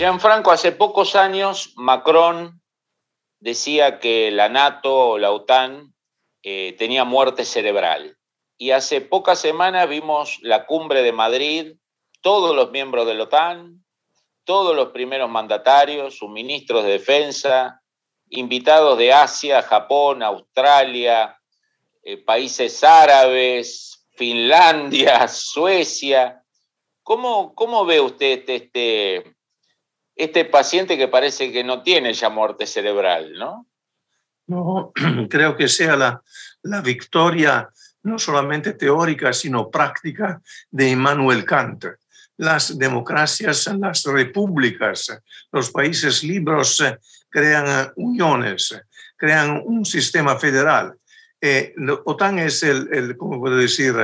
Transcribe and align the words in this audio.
Gianfranco, 0.00 0.50
hace 0.50 0.72
pocos 0.72 1.14
años 1.14 1.74
Macron 1.76 2.62
decía 3.38 3.98
que 3.98 4.30
la 4.30 4.48
NATO 4.48 5.10
o 5.10 5.18
la 5.18 5.30
OTAN 5.30 5.92
eh, 6.42 6.74
tenía 6.78 7.04
muerte 7.04 7.44
cerebral. 7.44 8.16
Y 8.56 8.70
hace 8.70 9.02
pocas 9.02 9.38
semanas 9.38 9.86
vimos 9.90 10.38
la 10.40 10.64
cumbre 10.64 11.02
de 11.02 11.12
Madrid, 11.12 11.74
todos 12.22 12.56
los 12.56 12.70
miembros 12.70 13.06
de 13.06 13.12
la 13.12 13.24
OTAN, 13.24 13.84
todos 14.44 14.74
los 14.74 14.88
primeros 14.88 15.28
mandatarios, 15.28 16.16
sus 16.16 16.30
ministros 16.30 16.82
de 16.84 16.92
defensa, 16.92 17.82
invitados 18.30 18.96
de 18.96 19.12
Asia, 19.12 19.60
Japón, 19.60 20.22
Australia, 20.22 21.38
eh, 22.02 22.16
países 22.16 22.82
árabes, 22.82 24.06
Finlandia, 24.16 25.28
Suecia. 25.28 26.42
¿Cómo, 27.02 27.54
cómo 27.54 27.84
ve 27.84 28.00
usted 28.00 28.38
este, 28.38 28.54
este 28.56 29.39
paciente 30.50 30.96
que 30.96 31.08
parece 31.08 31.52
que 31.52 31.64
no 31.64 31.82
tiene 31.82 32.12
ya 32.12 32.28
muerte 32.28 32.66
cerebral, 32.66 33.32
¿no? 33.34 33.66
No, 34.46 34.92
creo 35.28 35.56
que 35.56 35.68
sea 35.68 35.96
la, 35.96 36.22
la 36.62 36.80
victoria 36.80 37.68
no 38.02 38.18
solamente 38.18 38.72
teórica, 38.72 39.32
sino 39.32 39.70
práctica 39.70 40.40
de 40.70 40.90
Immanuel 40.90 41.44
Kant. 41.44 41.84
Las 42.38 42.78
democracias, 42.78 43.66
las 43.78 44.02
repúblicas, 44.04 45.20
los 45.52 45.70
países 45.70 46.22
libres 46.24 46.82
crean 47.28 47.92
uniones, 47.96 48.80
crean 49.16 49.62
un 49.64 49.84
sistema 49.84 50.38
federal. 50.38 50.96
Eh, 51.40 51.74
OTAN 52.04 52.38
es 52.38 52.62
el, 52.62 52.88
el, 52.92 53.16
¿cómo 53.16 53.38
puedo 53.38 53.56
decir?, 53.56 53.94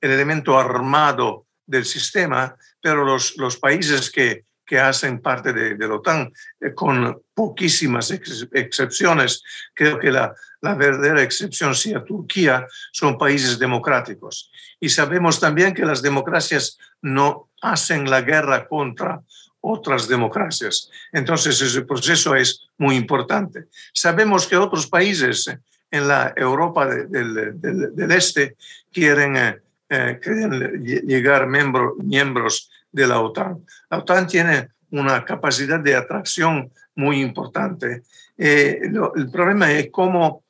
el 0.00 0.10
elemento 0.10 0.58
armado 0.58 1.46
del 1.64 1.84
sistema, 1.84 2.56
pero 2.80 3.04
los, 3.04 3.36
los 3.36 3.56
países 3.56 4.10
que 4.10 4.44
que 4.64 4.78
hacen 4.78 5.20
parte 5.20 5.52
de, 5.52 5.76
la 5.76 5.94
OTAN, 5.94 6.32
eh, 6.60 6.72
con 6.74 7.22
poquísimas 7.34 8.10
excepciones. 8.10 9.42
Creo 9.74 9.98
que 9.98 10.10
la, 10.10 10.34
la 10.62 10.74
verdadera 10.74 11.22
excepción 11.22 11.74
sea 11.74 12.04
Turquía, 12.04 12.66
son 12.92 13.18
países 13.18 13.58
democráticos. 13.58 14.50
Y 14.80 14.88
sabemos 14.88 15.38
también 15.38 15.74
que 15.74 15.84
las 15.84 16.02
democracias 16.02 16.78
no 17.02 17.48
hacen 17.60 18.08
la 18.08 18.22
guerra 18.22 18.66
contra 18.66 19.22
otras 19.60 20.08
democracias. 20.08 20.90
Entonces, 21.12 21.60
ese 21.60 21.82
proceso 21.82 22.34
es 22.34 22.68
muy 22.78 22.96
importante. 22.96 23.66
Sabemos 23.92 24.46
que 24.46 24.56
otros 24.56 24.86
países 24.86 25.48
en 25.90 26.08
la 26.08 26.32
Europa 26.36 26.86
del, 26.86 27.60
del, 27.60 28.12
Este 28.12 28.56
quieren, 28.92 29.36
eh, 29.36 29.58
eh, 29.88 30.18
quieren 30.20 30.82
llegar 30.82 31.46
miembro, 31.46 31.94
miembros 31.98 32.70
de 32.92 33.06
la 33.06 33.20
OTAN. 33.20 33.64
La 33.90 33.98
OTAN 33.98 34.26
tiene 34.26 34.68
una 34.90 35.24
capacidad 35.24 35.80
de 35.80 35.96
atracción 35.96 36.70
muy 36.94 37.20
importante. 37.20 38.02
Eh, 38.36 38.80
el 39.16 39.30
problema 39.30 39.72
es 39.72 39.90
cómo 39.90 40.44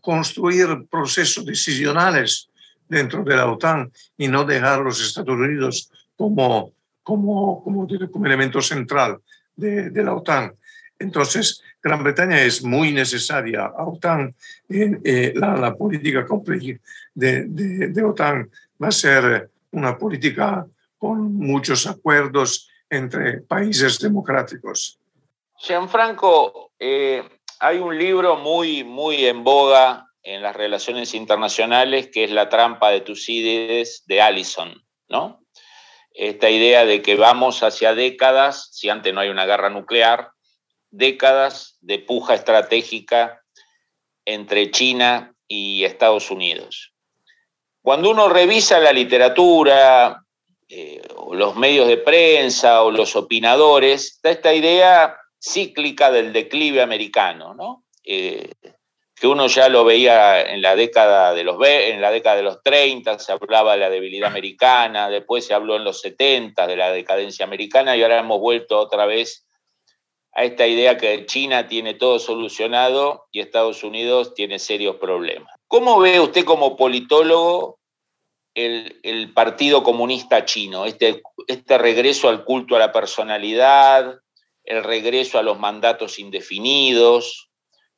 construir 0.00 0.86
procesos 0.90 1.44
decisionales 1.44 2.48
dentro 2.88 3.24
de 3.24 3.36
la 3.36 3.50
OTAN 3.50 3.90
y 4.16 4.28
no 4.28 4.44
dejar 4.44 4.80
a 4.80 4.84
los 4.84 5.00
Estados 5.00 5.38
Unidos 5.38 5.90
como, 6.16 6.72
como, 7.02 7.62
como, 7.62 7.86
como 8.10 8.26
elemento 8.26 8.60
central 8.60 9.18
de, 9.56 9.90
de, 9.90 10.04
la 10.04 10.14
OTAN. 10.14 10.52
Entonces, 10.98 11.62
Gran 11.82 12.02
Bretaña 12.02 12.42
es 12.42 12.62
muy 12.62 12.92
necesaria 12.92 13.64
a 13.64 13.86
OTAN. 13.86 14.34
Eh, 14.68 15.32
la, 15.34 15.56
la, 15.56 15.74
política 15.74 16.26
de, 17.14 17.44
de, 17.44 17.88
de 17.88 18.02
OTAN 18.02 18.50
va 18.82 18.88
a 18.88 18.92
ser 18.92 19.50
una 19.70 19.96
política 19.96 20.66
con 21.00 21.34
muchos 21.34 21.86
acuerdos 21.86 22.68
entre 22.90 23.40
países 23.40 23.98
democráticos. 23.98 25.00
Gianfranco, 25.56 26.72
eh, 26.78 27.26
hay 27.58 27.78
un 27.78 27.98
libro 27.98 28.36
muy, 28.36 28.84
muy 28.84 29.24
en 29.24 29.42
boga 29.42 30.06
en 30.22 30.42
las 30.42 30.54
relaciones 30.54 31.14
internacionales 31.14 32.10
que 32.12 32.24
es 32.24 32.30
La 32.30 32.50
trampa 32.50 32.90
de 32.90 33.00
Tucídides 33.00 34.04
de 34.06 34.20
Allison, 34.20 34.74
¿no? 35.08 35.42
Esta 36.12 36.50
idea 36.50 36.84
de 36.84 37.00
que 37.00 37.16
vamos 37.16 37.62
hacia 37.62 37.94
décadas, 37.94 38.68
si 38.72 38.90
antes 38.90 39.14
no 39.14 39.20
hay 39.20 39.30
una 39.30 39.46
guerra 39.46 39.70
nuclear, 39.70 40.32
décadas 40.90 41.78
de 41.80 41.98
puja 41.98 42.34
estratégica 42.34 43.42
entre 44.26 44.70
China 44.70 45.34
y 45.48 45.84
Estados 45.84 46.30
Unidos. 46.30 46.92
Cuando 47.80 48.10
uno 48.10 48.28
revisa 48.28 48.78
la 48.80 48.92
literatura, 48.92 50.26
eh, 50.72 51.02
los 51.32 51.56
medios 51.56 51.88
de 51.88 51.96
prensa 51.96 52.84
o 52.84 52.92
los 52.92 53.16
opinadores, 53.16 54.12
está 54.14 54.30
esta 54.30 54.54
idea 54.54 55.16
cíclica 55.42 56.12
del 56.12 56.32
declive 56.32 56.80
americano, 56.80 57.54
¿no? 57.54 57.84
Eh, 58.04 58.52
que 59.16 59.26
uno 59.26 59.48
ya 59.48 59.68
lo 59.68 59.84
veía 59.84 60.42
en 60.42 60.62
la 60.62 60.76
década 60.76 61.34
de 61.34 61.42
los 61.42 61.56
en 61.66 62.00
la 62.00 62.12
década 62.12 62.36
de 62.36 62.42
los 62.42 62.62
30, 62.62 63.18
se 63.18 63.32
hablaba 63.32 63.72
de 63.72 63.80
la 63.80 63.90
debilidad 63.90 64.30
americana, 64.30 65.10
después 65.10 65.44
se 65.44 65.54
habló 65.54 65.74
en 65.74 65.82
los 65.82 66.00
70 66.02 66.68
de 66.68 66.76
la 66.76 66.92
decadencia 66.92 67.44
americana 67.44 67.96
y 67.96 68.02
ahora 68.02 68.20
hemos 68.20 68.38
vuelto 68.38 68.78
otra 68.78 69.06
vez 69.06 69.48
a 70.32 70.44
esta 70.44 70.68
idea 70.68 70.96
que 70.96 71.26
China 71.26 71.66
tiene 71.66 71.94
todo 71.94 72.20
solucionado 72.20 73.26
y 73.32 73.40
Estados 73.40 73.82
Unidos 73.82 74.34
tiene 74.34 74.60
serios 74.60 74.96
problemas. 74.96 75.52
¿Cómo 75.66 75.98
ve 75.98 76.20
usted 76.20 76.44
como 76.44 76.76
politólogo 76.76 77.79
el, 78.66 79.32
Partido 79.32 79.82
Comunista 79.82 80.44
Chino, 80.44 80.84
este, 80.84 81.22
este 81.46 81.78
regreso 81.78 82.28
al 82.28 82.44
culto 82.44 82.76
a 82.76 82.78
la 82.78 82.92
personalidad, 82.92 84.20
el 84.64 84.84
regreso 84.84 85.38
a 85.38 85.42
los 85.42 85.58
mandatos 85.58 86.18
indefinidos. 86.18 87.50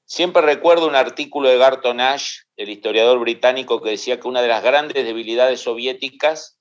Siempre 0.04 0.42
recuerdo 0.42 0.86
un 0.86 0.94
artículo 0.94 1.48
de 1.48 1.58
Garton 1.58 2.00
Ash, 2.00 2.40
el 2.56 2.68
historiador 2.68 3.18
británico, 3.18 3.82
que 3.82 3.90
decía 3.90 4.20
que 4.20 4.28
una 4.28 4.42
de 4.42 4.48
las 4.48 4.62
grandes 4.62 5.04
debilidades 5.04 5.60
soviéticas 5.60 6.58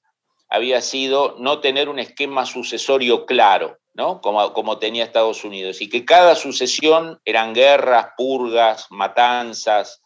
había 0.49 0.81
sido 0.81 1.35
no 1.39 1.59
tener 1.59 1.87
un 1.87 1.99
esquema 1.99 2.45
sucesorio 2.45 3.25
claro, 3.25 3.77
¿no? 3.93 4.19
como, 4.21 4.53
como 4.53 4.79
tenía 4.79 5.03
Estados 5.03 5.43
Unidos, 5.43 5.81
y 5.81 5.89
que 5.89 6.05
cada 6.05 6.35
sucesión 6.35 7.19
eran 7.25 7.53
guerras, 7.53 8.07
purgas, 8.17 8.87
matanzas 8.89 10.01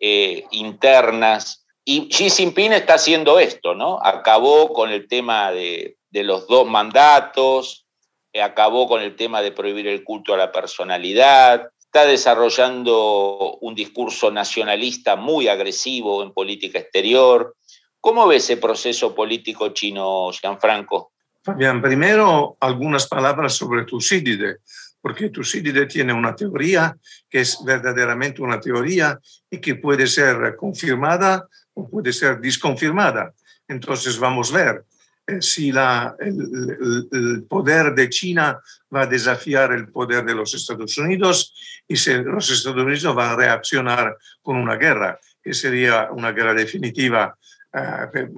eh, 0.00 0.44
internas, 0.50 1.66
y 1.90 2.06
Xi 2.10 2.28
Jinping 2.28 2.74
está 2.74 2.96
haciendo 2.96 3.38
esto, 3.38 3.74
¿no? 3.74 3.98
Acabó 4.04 4.74
con 4.74 4.90
el 4.90 5.08
tema 5.08 5.50
de, 5.52 5.96
los 6.12 6.46
dos 6.46 6.68
mandatos, 6.68 7.86
eh, 8.30 8.42
acabó 8.42 8.86
con 8.86 9.00
el 9.00 9.16
tema 9.16 9.40
de 9.40 9.52
prohibir 9.52 9.86
el 9.86 10.04
culto 10.04 10.34
a 10.34 10.36
la 10.36 10.52
personalidad, 10.52 11.70
está 11.78 12.04
desarrollando 12.04 13.56
un 13.62 13.74
discurso 13.74 14.30
nacionalista 14.30 15.16
muy 15.16 15.48
agresivo 15.48 16.22
en 16.22 16.34
política 16.34 16.78
exterior. 16.78 17.56
¿Cómo 18.02 18.26
ve 18.26 18.36
ese 18.36 18.58
proceso 18.58 19.14
político 19.14 19.70
chino, 19.70 20.30
Gianfranco? 20.30 21.12
Fabián, 21.42 21.80
primero 21.80 22.58
algunas 22.60 23.08
palabras 23.08 23.54
sobre 23.54 23.86
Tucídides, 23.86 24.58
porque 25.00 25.30
Tucídides 25.30 25.88
tiene 25.88 26.12
una 26.12 26.36
teoría 26.36 26.94
que 27.30 27.40
es 27.40 27.64
verdaderamente 27.64 28.42
una 28.42 28.60
teoría 28.60 29.18
y 29.50 29.58
que 29.58 29.76
puede 29.76 30.06
ser 30.06 30.54
confirmada 30.54 31.48
puede 31.86 32.12
ser 32.12 32.40
disconfirmada. 32.40 33.32
Entonces 33.68 34.18
vamos 34.18 34.52
a 34.52 34.56
ver 34.56 34.84
eh, 35.26 35.42
si 35.42 35.70
la, 35.70 36.16
el, 36.18 37.44
poder 37.48 37.94
de 37.94 38.08
China 38.08 38.58
va 38.94 39.02
a 39.02 39.06
desafiar 39.06 39.72
el 39.72 39.88
poder 39.88 40.24
de 40.24 40.34
los 40.34 40.54
Estados 40.54 40.96
Unidos 40.96 41.54
y 41.86 41.96
si 41.96 42.14
los 42.14 42.50
Estados 42.50 42.82
Unidos 42.82 43.14
van 43.14 43.32
a 43.32 43.36
reaccionar 43.36 44.16
con 44.42 44.56
una 44.56 44.76
guerra, 44.76 45.20
que 45.42 45.52
sería 45.52 46.08
una 46.10 46.32
guerra 46.32 46.54
definitiva 46.54 47.36
eh, 47.74 48.28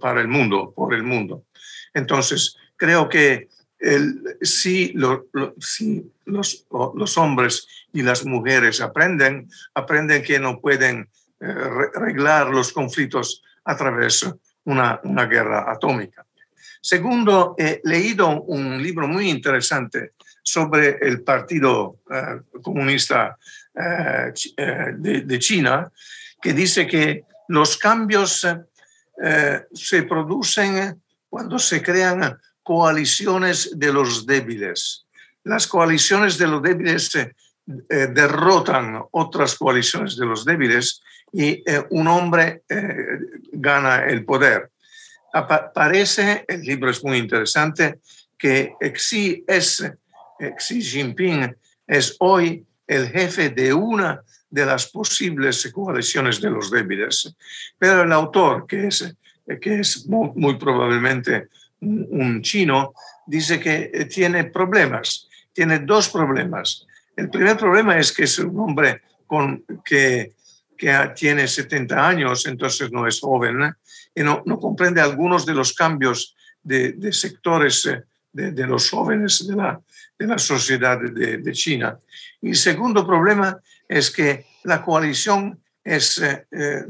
para 0.00 0.20
el 0.20 0.28
mundo, 0.28 0.72
por 0.74 0.92
el 0.92 1.04
mundo. 1.04 1.44
Entonces, 1.94 2.56
creo 2.76 3.08
que 3.08 3.48
si, 4.42 4.94
si 5.60 6.12
los, 6.26 6.66
los 6.70 7.18
hombres 7.18 7.66
y 7.92 8.02
las 8.02 8.24
mujeres 8.24 8.80
aprenden, 8.80 9.48
aprenden 9.74 10.22
que 10.22 10.38
no 10.38 10.60
pueden 10.60 11.08
arreglar 11.40 12.48
los 12.48 12.72
conflictos 12.72 13.42
a 13.64 13.76
través 13.76 14.20
de 14.20 14.32
una, 14.64 15.00
una 15.04 15.26
guerra 15.26 15.70
atómica. 15.70 16.26
Segundo, 16.82 17.54
he 17.58 17.80
leído 17.84 18.42
un 18.42 18.82
libro 18.82 19.06
muy 19.06 19.28
interesante 19.28 20.12
sobre 20.42 20.98
el 21.00 21.22
Partido 21.22 21.98
eh, 22.10 22.40
Comunista 22.62 23.36
eh, 23.74 24.32
de, 24.96 25.38
China, 25.38 25.90
que 26.40 26.54
dice 26.54 26.86
que 26.86 27.24
los 27.48 27.76
cambios 27.76 28.46
se 29.72 30.02
producen 30.04 31.02
cuando 31.28 31.58
se 31.58 31.82
crean 31.82 32.38
coaliciones 32.62 33.78
de 33.78 33.92
los 33.92 34.24
débiles. 34.24 35.04
Las 35.44 35.66
coaliciones 35.66 36.38
de 36.38 36.46
los 36.46 36.62
débiles 36.62 37.10
derrotan 37.66 39.02
otras 39.10 39.56
coaliciones 39.56 40.16
de 40.16 40.26
los 40.26 40.44
débiles 40.44 41.02
y 41.32 41.62
un 41.90 42.08
hombre 42.08 42.62
gana 43.52 44.04
el 44.06 44.24
poder 44.24 44.70
parece, 45.74 46.44
el 46.48 46.62
libro 46.62 46.90
es 46.90 47.04
muy 47.04 47.18
interesante, 47.18 48.00
que 48.36 48.74
Xi, 48.80 49.44
es, 49.46 49.84
Xi 50.58 50.82
Jinping 50.82 51.54
es 51.86 52.16
hoy 52.20 52.64
el 52.86 53.08
jefe 53.08 53.50
de 53.50 53.72
una 53.72 54.22
de 54.48 54.66
las 54.66 54.86
posibles 54.86 55.70
coaliciones 55.72 56.40
de 56.40 56.50
los 56.50 56.70
débiles. 56.70 57.34
Pero 57.78 58.02
el 58.02 58.12
autor, 58.12 58.66
que 58.66 58.88
es, 58.88 59.14
que 59.60 59.80
es 59.80 60.06
muy, 60.06 60.56
probablemente 60.56 61.48
un 61.80 62.42
chino, 62.42 62.92
dice 63.26 63.60
que 63.60 64.08
tiene 64.12 64.44
problemas, 64.44 65.28
tiene 65.52 65.78
dos 65.80 66.08
problemas. 66.08 66.86
El 67.14 67.30
primer 67.30 67.56
problema 67.56 67.98
es 67.98 68.12
que 68.12 68.24
es 68.24 68.38
un 68.38 68.58
hombre 68.58 69.02
con, 69.26 69.64
que, 69.84 70.32
que 70.80 71.12
tiene 71.14 71.46
70 71.46 72.08
años, 72.08 72.46
entonces 72.46 72.90
no 72.90 73.06
es 73.06 73.20
joven, 73.20 73.76
y 74.14 74.22
no, 74.22 74.42
comprende 74.42 75.02
algunos 75.02 75.44
de 75.44 75.52
los 75.52 75.74
cambios 75.74 76.34
de, 76.62 77.12
sectores 77.12 77.84
eh, 77.84 78.02
de, 78.32 78.66
los 78.66 78.88
jóvenes 78.88 79.46
de 79.46 80.26
la, 80.26 80.38
sociedad 80.38 80.98
de, 80.98 81.52
China. 81.52 81.98
Y 82.40 82.50
el 82.50 82.56
segundo 82.56 83.06
problema 83.06 83.58
es 83.86 84.10
que 84.10 84.46
la 84.64 84.82
coalición 84.82 85.60
es, 85.84 86.16
eh, 86.16 86.46
eh, 86.50 86.84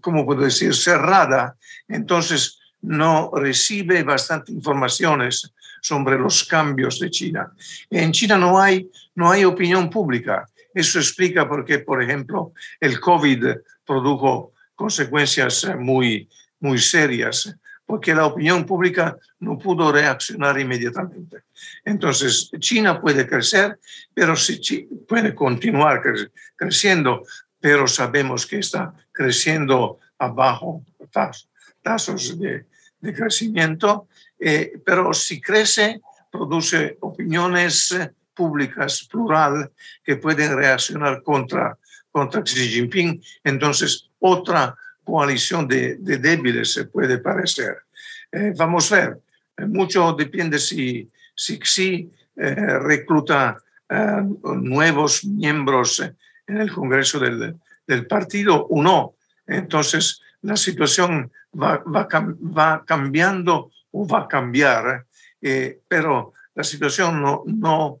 como 0.00 0.24
puedo 0.24 0.42
decir?, 0.42 0.72
cerrada, 0.72 1.56
entonces 1.88 2.60
no 2.82 3.32
recibe 3.34 4.04
bastante 4.04 4.52
informaciones 4.52 5.52
sobre 5.82 6.16
los 6.16 6.44
cambios 6.44 7.00
de 7.00 7.10
China. 7.10 7.52
En 7.90 8.12
China 8.12 8.38
no 8.38 8.60
hay, 8.60 8.88
no 9.16 9.28
hay 9.32 9.44
opinión 9.44 9.90
pública. 9.90 10.48
Eso 10.76 10.98
explica 10.98 11.48
por 11.48 11.64
qué, 11.64 11.78
por 11.78 12.02
ejemplo, 12.02 12.52
el 12.78 13.00
COVID 13.00 13.46
produjo 13.86 14.52
consecuencias 14.74 15.66
muy, 15.78 16.28
muy 16.60 16.78
serias, 16.78 17.56
porque 17.86 18.14
la 18.14 18.26
opinión 18.26 18.66
pública 18.66 19.16
no 19.40 19.56
pudo 19.56 19.90
reaccionar 19.90 20.60
inmediatamente. 20.60 21.44
Entonces, 21.82 22.50
China 22.58 23.00
puede 23.00 23.26
crecer, 23.26 23.78
pero 24.12 24.36
si 24.36 24.86
puede 25.08 25.34
continuar 25.34 26.02
creciendo, 26.54 27.22
pero 27.58 27.88
sabemos 27.88 28.44
que 28.44 28.58
está 28.58 28.92
creciendo 29.12 29.98
abajo 30.18 30.84
tazos 31.80 32.38
de, 32.38 32.66
de 33.00 33.14
crecimiento, 33.14 34.08
eh, 34.38 34.74
pero 34.84 35.14
si 35.14 35.40
crece, 35.40 36.02
produce 36.30 36.98
opiniones 37.00 37.96
públicas 38.36 39.08
plural 39.10 39.72
que 40.04 40.16
pueden 40.16 40.54
reaccionar 40.54 41.22
contra, 41.22 41.76
contra 42.12 42.42
Xi 42.44 42.68
Jinping. 42.68 43.20
Entonces, 43.42 44.10
otra 44.20 44.76
coalición 45.02 45.66
de, 45.66 45.96
débiles 45.96 46.72
se 46.74 46.84
puede 46.84 47.18
parecer. 47.18 47.78
Eh, 48.30 48.52
vamos 48.56 48.92
a 48.92 48.96
ver, 48.96 49.20
eh, 49.56 49.64
mucho 49.64 50.12
depende 50.12 50.58
si, 50.58 51.08
si 51.34 51.58
Xi 51.58 52.10
eh, 52.36 52.78
recluta 52.78 53.56
nuevos 53.88 55.24
miembros 55.24 56.00
en 56.00 56.56
el 56.56 56.72
Congreso 56.72 57.20
del, 57.20 57.54
del, 57.86 58.06
partido 58.08 58.66
o 58.66 58.82
no. 58.82 59.14
Entonces, 59.46 60.20
la 60.42 60.56
situación 60.56 61.30
va, 61.54 61.84
va, 61.86 62.08
va 62.10 62.84
cambiando 62.84 63.70
o 63.92 64.08
va 64.08 64.22
a 64.22 64.28
cambiar, 64.28 65.06
pero 65.86 66.32
la 66.56 66.64
situación 66.64 67.22
no, 67.22 67.44
no 67.46 68.00